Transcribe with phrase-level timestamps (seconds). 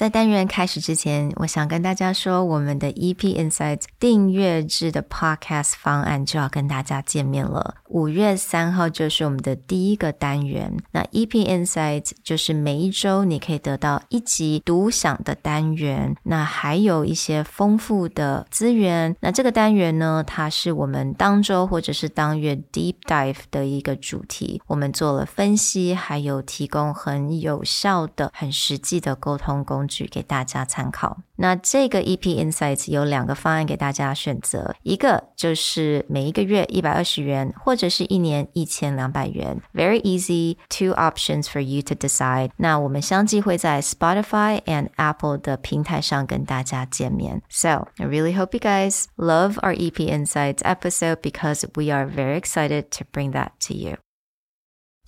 [0.00, 7.74] 在单元开始之前，我想跟大家说，我们的 EP Insights 订阅制的 Podcast 方案就要跟大家见面了。
[7.88, 10.74] 五月三号就是我们的第一个单元。
[10.92, 19.14] 那 EP Insights 就是每一周你可以得到一集独享的单元，那还有一些丰富的资源。
[19.20, 29.86] 那这个单元呢，它是我们当周或者是当月 Deep Dive 的一个主题，我们做了分析，还有提供很有效的、很实际的沟通工。
[29.89, 31.17] 具给大家参考。
[31.37, 39.61] 那这个 EP Insights 有两个方案给大家选择，一个就是每一个月一百二十元，或者是一年一千两百元。
[39.73, 42.51] Very easy, two options for you to decide。
[42.57, 47.41] 那我们相继会在 Spotify and Apple 的平台上跟大家见面。
[47.49, 52.85] So I really hope you guys love our EP Insights episode because we are very excited
[52.91, 53.97] to bring that to you.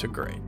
[0.00, 0.40] to.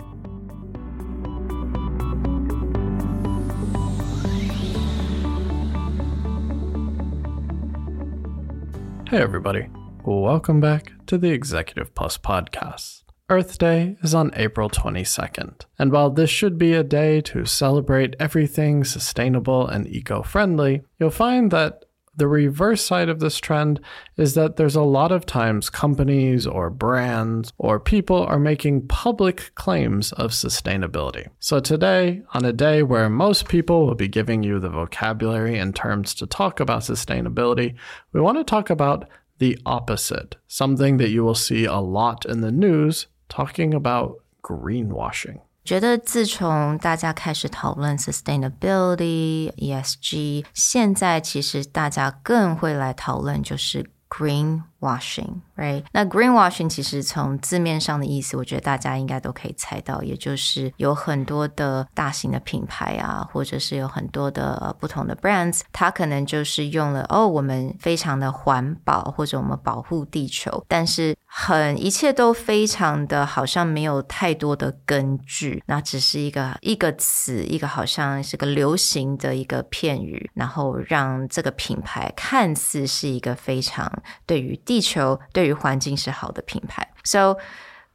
[9.11, 9.69] Hey, everybody.
[10.05, 13.03] Welcome back to the Executive Plus podcast.
[13.29, 18.17] Earth Day is on April 22nd, and while this should be a day to celebrate
[18.19, 21.85] everything sustainable and eco friendly, you'll find that
[22.17, 23.81] the reverse side of this trend
[24.17, 29.55] is that there's a lot of times companies or brands or people are making public
[29.55, 31.29] claims of sustainability.
[31.39, 35.75] So, today, on a day where most people will be giving you the vocabulary and
[35.75, 37.75] terms to talk about sustainability,
[38.13, 39.09] we want to talk about
[39.39, 45.41] the opposite, something that you will see a lot in the news talking about greenwashing.
[45.65, 55.41] 觉得自从大家开始讨论 sustainability、ESG，现在其实大家更会来讨论就是 greenwashing。
[55.57, 83.91] Right，那 greenwashing 其实从字面上的意思，我觉得大家应该都可以猜到，也就是有很多的大型的品牌啊，或者是有很多的不同的 brands，它可能就是用了哦，我们非常的环保，或者我们保护地球，但是很一切都非常的好像没有太多的根据，那只是一个一个词，一个好像是个流行的一个片语，然后让这个品牌看似是一个非常
[84.27, 86.87] 对于地球对于环境是好的品牌。
[87.03, 87.39] So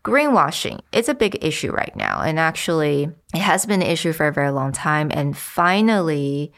[0.03, 4.26] greenwashing is a big issue right now and actually it has been an issue for
[4.26, 6.52] a very long time and finally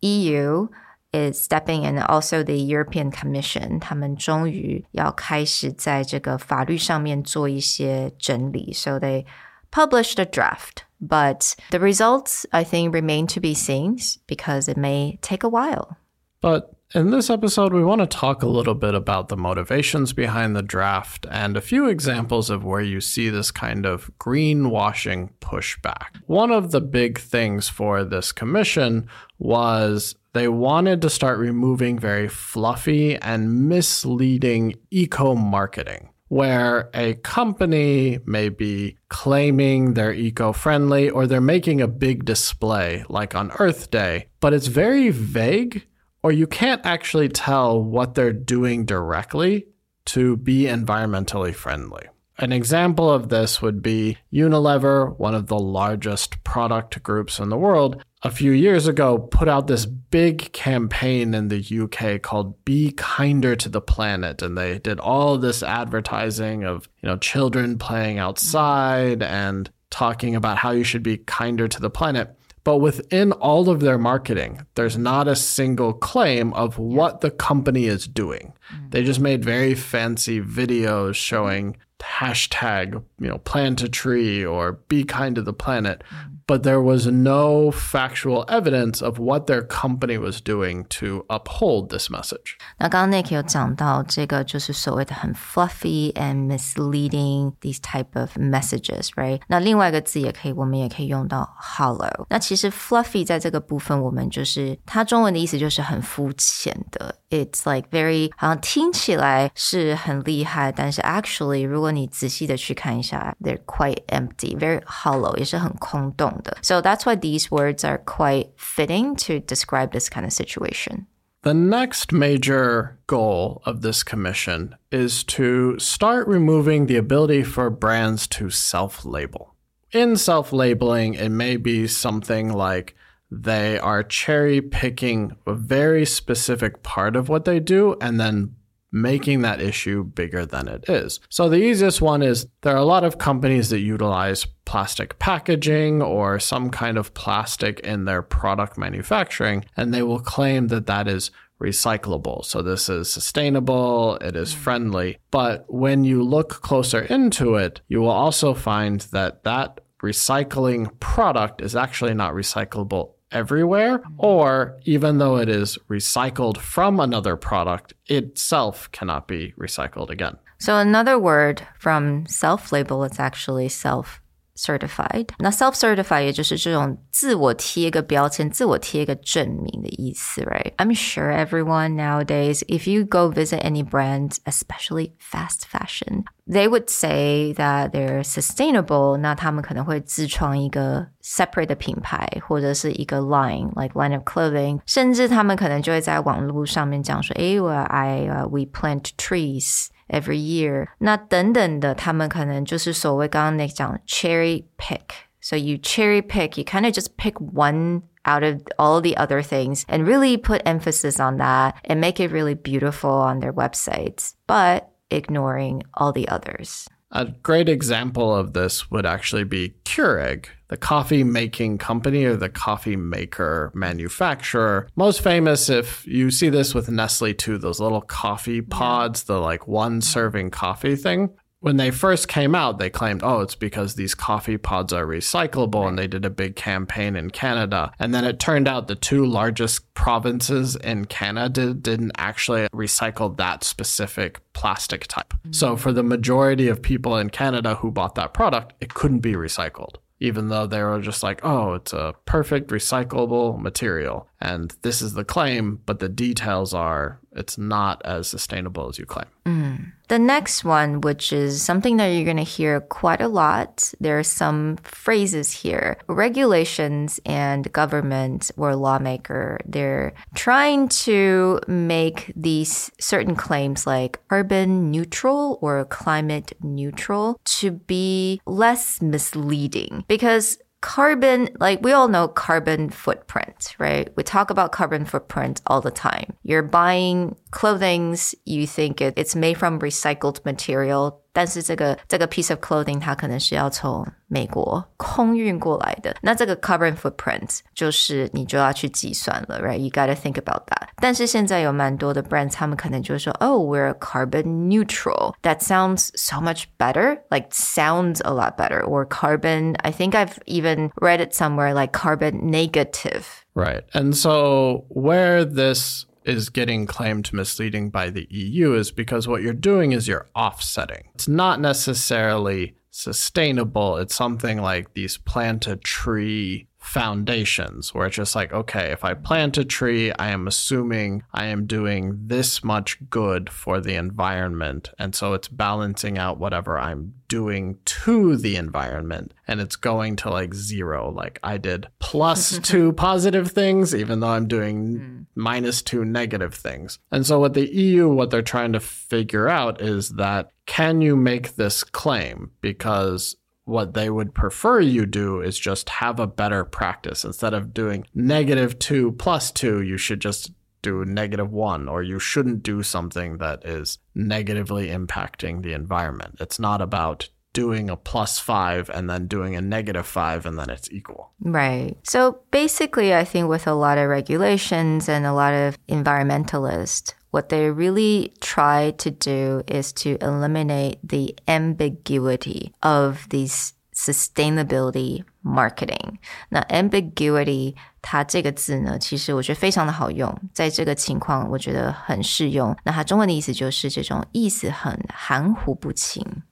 [0.00, 0.66] EU
[1.13, 9.25] is stepping and also the European Commission 他们终于要开始在这个法律上面做一些整理 so they
[9.71, 13.97] published a draft but the results I think remain to be seen
[14.27, 15.97] because it may take a while
[16.41, 20.55] but in this episode, we want to talk a little bit about the motivations behind
[20.55, 26.17] the draft and a few examples of where you see this kind of greenwashing pushback.
[26.25, 29.07] One of the big things for this commission
[29.37, 38.18] was they wanted to start removing very fluffy and misleading eco marketing where a company
[38.26, 43.90] may be claiming they're eco friendly or they're making a big display, like on Earth
[43.90, 45.86] Day, but it's very vague
[46.24, 49.66] or you can't actually tell what they're doing directly
[50.06, 52.08] to be environmentally friendly.
[52.38, 57.56] An example of this would be Unilever, one of the largest product groups in the
[57.56, 62.90] world, a few years ago put out this big campaign in the UK called Be
[62.92, 68.18] Kinder to the Planet and they did all this advertising of, you know, children playing
[68.18, 72.36] outside and talking about how you should be kinder to the planet.
[72.64, 77.84] But within all of their marketing, there's not a single claim of what the company
[77.84, 78.54] is doing.
[78.72, 78.90] Mm.
[78.90, 85.04] They just made very fancy videos showing hashtag, you know, plant a tree or be
[85.04, 86.02] kind to the planet.
[86.10, 86.43] Mm-hmm Mm.
[86.49, 92.09] but there was no factual evidence of what their company was doing to uphold this
[92.09, 92.57] message.
[92.79, 99.41] 那刚刚 Nick 有讲到这个就是所谓的很 fluffy and misleading these type of messages，right？
[99.47, 102.25] 那另外一个字也可以，我们也可以用到 hollow。
[102.29, 107.15] 那其实 fluffy 在这个部分，我们就是它中文的意思就是很肤浅的。
[107.29, 116.56] It's like very 好像听起来是很厉害，但是 actually 如果你仔细的去看一下，they're quite empty, very hollow，也是很空洞 的。
[116.62, 121.06] So that's why these words are quite fitting to describe this kind of situation.
[121.42, 128.26] The next major goal of this commission is to start removing the ability for brands
[128.28, 129.54] to self label.
[129.92, 132.94] In self labeling, it may be something like
[133.30, 138.54] they are cherry picking a very specific part of what they do and then
[138.90, 141.20] making that issue bigger than it is.
[141.28, 146.02] So the easiest one is there are a lot of companies that utilize plastic packaging
[146.02, 151.08] or some kind of plastic in their product manufacturing, and they will claim that that
[151.08, 151.30] is
[151.60, 152.44] recyclable.
[152.44, 154.58] So this is sustainable, it is mm.
[154.58, 155.18] friendly.
[155.30, 161.62] But when you look closer into it, you will also find that that recycling product
[161.62, 164.14] is actually not recyclable everywhere, mm.
[164.18, 170.36] or even though it is recycled from another product, itself cannot be recycled again.
[170.58, 174.20] So another word from self label it's actually self
[174.55, 175.27] certified。
[175.39, 180.75] 那 self certified 也就是这种自我贴一个标签、自我贴一个证明的意思，right?
[180.75, 186.89] I'm sure everyone nowadays, if you go visit any brands, especially fast fashion, they would
[186.89, 189.15] say that they're sustainable.
[189.15, 199.87] 那他们可能会自创一个 separate 的品牌或者是一个 line like line of clothing，甚至他们可能就会在网络上面讲说，诶，我 I、uh, we plant trees。
[200.13, 200.87] every year。
[200.99, 209.15] 那等等的，他们可能就是所谓刚刚那讲 cherry pick。So you cherry pick, you kind of just pick one out of all the
[209.15, 213.53] other things and really put emphasis on that and make it really beautiful on their
[213.53, 216.87] websites, but ignoring all the others.
[217.16, 222.48] A great example of this would actually be Keurig, the coffee making company or the
[222.48, 224.88] coffee maker manufacturer.
[224.96, 229.68] Most famous, if you see this with Nestle too, those little coffee pods, the like
[229.68, 231.30] one serving coffee thing
[231.64, 235.88] when they first came out, they claimed, oh, it's because these coffee pods are recyclable,
[235.88, 237.90] and they did a big campaign in Canada.
[237.98, 243.64] And then it turned out the two largest provinces in Canada didn't actually recycle that
[243.64, 245.32] specific plastic type.
[245.32, 245.52] Mm-hmm.
[245.52, 249.32] So for the majority of people in Canada who bought that product, it couldn't be
[249.32, 254.26] recycled even though they were just like, oh, it's a perfect recyclable material.
[254.44, 259.06] And this is the claim, but the details are it's not as sustainable as you
[259.06, 259.26] claim.
[259.46, 259.92] Mm.
[260.08, 264.18] The next one, which is something that you're going to hear quite a lot, there
[264.18, 265.96] are some phrases here.
[266.08, 275.58] Regulations and government or lawmaker, they're trying to make these certain claims like carbon neutral
[275.62, 283.74] or climate neutral to be less misleading because carbon, like we all know carbon footprint,
[283.78, 284.14] right?
[284.16, 286.36] We talk about carbon footprint all the time.
[286.42, 291.21] You're buying clothings, you think it, it's made from recycled material.
[291.31, 300.89] 但是这个这个 piece of clothing 它可能是要从美国空运过来的，那这个 carbon footprint 就是你就要去计算了，right？You gotta think about that。
[300.97, 305.33] 但是现在有蛮多的 brands，他们可能就说，Oh, we're carbon neutral.
[305.43, 307.19] That sounds so much better.
[307.29, 308.83] Like sounds a lot better.
[308.83, 309.75] Or carbon.
[309.83, 313.45] I think I've even read it somewhere like carbon negative.
[313.53, 313.83] Right.
[313.93, 319.52] And so where this is getting claimed misleading by the EU is because what you're
[319.52, 321.08] doing is you're offsetting.
[321.14, 323.96] It's not necessarily sustainable.
[323.96, 329.14] It's something like these plant a tree foundations where it's just like, okay, if I
[329.14, 334.90] plant a tree, I am assuming I am doing this much good for the environment.
[334.98, 340.30] And so it's balancing out whatever I'm doing to the environment and it's going to
[340.30, 341.10] like zero.
[341.10, 345.26] Like I did plus two positive things, even though I'm doing mm.
[345.34, 346.98] minus two negative things.
[347.10, 351.16] And so what the EU, what they're trying to figure out is that can you
[351.16, 352.50] make this claim?
[352.60, 357.24] Because what they would prefer you do is just have a better practice.
[357.24, 360.52] Instead of doing negative two plus two, you should just
[360.82, 366.36] do negative one, or you shouldn't do something that is negatively impacting the environment.
[366.40, 370.68] It's not about doing a plus five and then doing a negative five and then
[370.68, 371.32] it's equal.
[371.40, 371.96] Right.
[372.02, 377.49] So basically, I think with a lot of regulations and a lot of environmentalists, what
[377.49, 386.17] they really try to do is to eliminate the ambiguity of these sustainability marketing。
[386.49, 392.75] 那 ambiguity 它这个字呢，其实我觉得非常的好用，在这个情况我觉得很适用。
[392.83, 396.43] 那它中文的意思就是这种意思很含糊不清。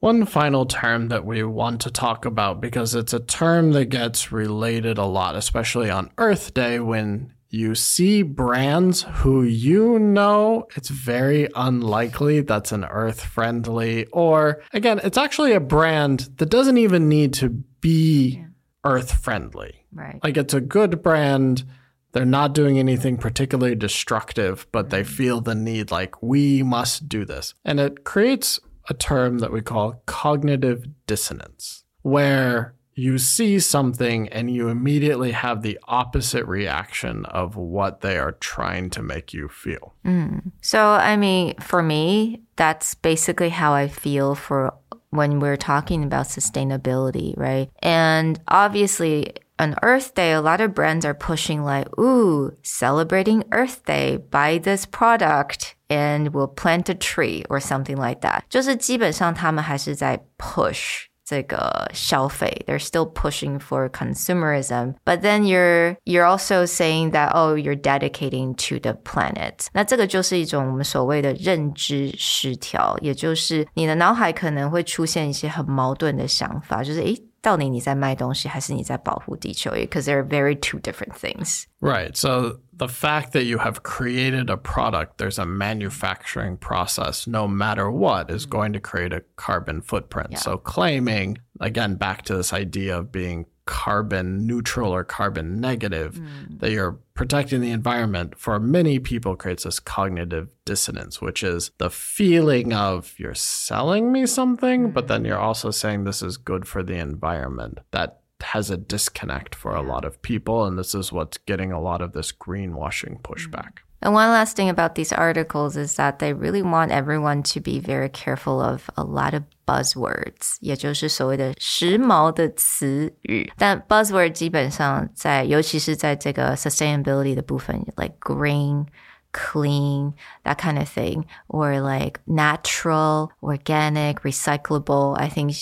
[0.00, 4.32] One final term that we want to talk about because it's a term that gets
[4.32, 10.89] related a lot, especially on Earth Day when you see brands who you know it's
[10.89, 17.07] very unlikely that's an earth friendly, or again, it's actually a brand that doesn't even
[17.07, 18.45] need to be yeah.
[18.83, 19.85] earth friendly.
[19.93, 20.19] Right.
[20.23, 21.63] Like it's a good brand.
[22.11, 27.25] They're not doing anything particularly destructive, but they feel the need like we must do
[27.25, 27.53] this.
[27.63, 28.59] And it creates
[28.89, 35.62] a term that we call cognitive dissonance, where you see something and you immediately have
[35.62, 39.94] the opposite reaction of what they are trying to make you feel.
[40.04, 40.52] Mm.
[40.60, 44.74] So, I mean, for me, that's basically how I feel for
[45.10, 47.70] when we're talking about sustainability, right?
[47.80, 53.84] And obviously, on Earth Day, a lot of brands are pushing like, ooh, celebrating Earth
[53.84, 58.44] Day, buy this product and we'll plant a tree or something like that.
[58.48, 62.64] 就是基本上他们还是在 push 这个消费.
[62.66, 68.54] They're still pushing for consumerism, but then you're you're also saying that oh you're dedicating
[68.68, 69.66] to the planet.
[69.72, 77.14] 那这个就是一种我们所谓的认知失调，也就是你的脑海可能会出现一些很矛盾的想法，就是诶。
[77.42, 79.70] 到底你在卖东西还是你在保护地球？
[79.70, 81.64] Because they're very two different things.
[81.80, 82.14] Right.
[82.14, 87.89] So the fact that you have created a product, there's a manufacturing process, no matter
[87.89, 90.29] what, is going to create a carbon footprint.
[90.31, 90.39] Yeah.
[90.39, 96.59] So claiming, again, back to this idea of being carbon neutral or carbon negative, mm.
[96.59, 101.89] that you're protecting the environment for many people creates this cognitive dissonance, which is the
[101.89, 104.93] feeling of you're selling me something, mm.
[104.93, 107.79] but then you're also saying this is good for the environment.
[107.91, 110.64] That has a disconnect for a lot of people.
[110.64, 113.82] And this is what's getting a lot of this greenwashing pushback.
[114.02, 117.78] And one last thing about these articles is that they really want everyone to be
[117.80, 123.52] very careful of a lot of buzzwords，也就是所谓的时髦的词语。
[123.58, 130.12] 但 buzzword 基本上在，尤其是在这个 sustainability 的部分，like green。clean,
[130.44, 135.16] that kind of thing, or like natural, organic, recyclable.
[135.16, 135.54] I think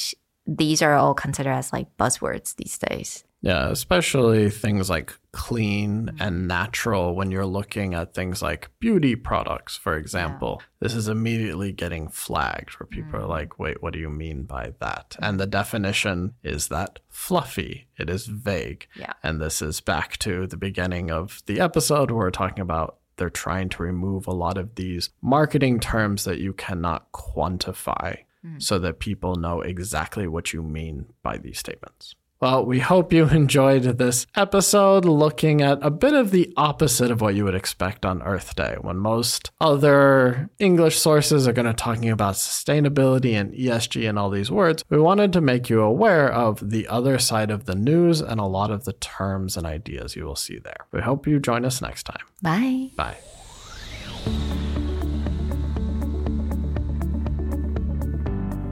[0.45, 3.23] these are all considered as like buzzwords these days.
[3.43, 9.75] Yeah, especially things like clean and natural when you're looking at things like beauty products,
[9.75, 10.62] for example.
[10.62, 10.65] Yeah.
[10.79, 13.23] This is immediately getting flagged where people mm.
[13.23, 15.17] are like, wait, what do you mean by that?
[15.19, 18.88] And the definition is that fluffy, it is vague.
[18.95, 19.12] Yeah.
[19.21, 23.29] And this is back to the beginning of the episode where we're talking about they're
[23.29, 28.62] trying to remove a lot of these marketing terms that you cannot quantify mm.
[28.62, 32.15] so that people know exactly what you mean by these statements.
[32.43, 37.21] Well, we hope you enjoyed this episode looking at a bit of the opposite of
[37.21, 41.73] what you would expect on Earth Day, when most other English sources are going to
[41.73, 44.83] talking about sustainability and ESG and all these words.
[44.89, 48.45] We wanted to make you aware of the other side of the news and a
[48.45, 50.85] lot of the terms and ideas you will see there.
[50.91, 52.25] We hope you join us next time.
[52.41, 52.89] Bye.
[52.97, 53.15] Bye.